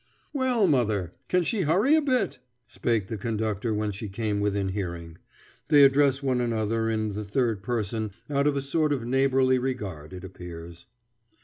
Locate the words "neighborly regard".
9.05-10.11